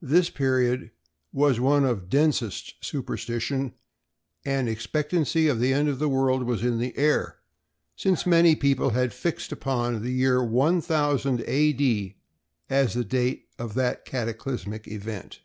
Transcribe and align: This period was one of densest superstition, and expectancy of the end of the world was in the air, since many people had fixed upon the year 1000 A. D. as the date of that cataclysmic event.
This 0.00 0.30
period 0.30 0.92
was 1.30 1.60
one 1.60 1.84
of 1.84 2.08
densest 2.08 2.76
superstition, 2.82 3.74
and 4.46 4.66
expectancy 4.66 5.46
of 5.46 5.60
the 5.60 5.74
end 5.74 5.90
of 5.90 5.98
the 5.98 6.08
world 6.08 6.44
was 6.44 6.64
in 6.64 6.78
the 6.78 6.96
air, 6.96 7.36
since 7.96 8.24
many 8.24 8.56
people 8.56 8.88
had 8.96 9.12
fixed 9.12 9.52
upon 9.52 10.00
the 10.02 10.10
year 10.12 10.42
1000 10.42 11.44
A. 11.46 11.72
D. 11.74 12.16
as 12.70 12.94
the 12.94 13.04
date 13.04 13.50
of 13.58 13.74
that 13.74 14.06
cataclysmic 14.06 14.88
event. 14.88 15.42